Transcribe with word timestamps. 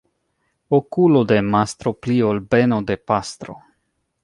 Okulo 0.77 1.21
de 1.33 1.37
mastro 1.57 1.95
pli 2.05 2.17
ol 2.31 2.41
beno 2.55 2.83
de 2.91 2.99
pastro. 3.13 3.59